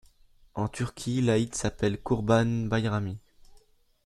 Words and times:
En 0.55 0.67
Turquie 0.67 1.21
l'aïd 1.21 1.53
s'appelle 1.53 2.01
kurban 2.01 2.65
bayramı. 2.71 3.17